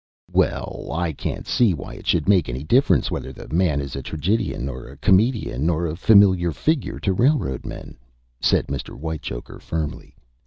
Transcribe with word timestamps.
"Well, 0.31 0.89
I 0.91 1.13
can't 1.13 1.45
see 1.45 1.75
why 1.75 1.93
it 1.93 2.07
should 2.07 2.27
make 2.27 2.49
any 2.49 2.63
difference 2.63 3.11
whether 3.11 3.31
the 3.31 3.47
man 3.49 3.79
is 3.79 3.95
a 3.95 4.01
tragedian, 4.01 4.67
or 4.67 4.87
a 4.87 4.97
comedian, 4.97 5.69
or 5.69 5.85
a 5.85 5.95
familiar 5.95 6.51
figure 6.53 6.97
to 7.01 7.13
railroad 7.13 7.67
men," 7.67 7.99
said 8.39 8.65
Mr. 8.65 8.97
Whitechoker, 8.97 9.59
firmly. 9.59 10.15